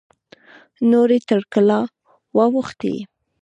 نورې 0.91 1.19
تر 1.27 1.39
کلا 1.53 1.79
واوښتې. 2.35 2.95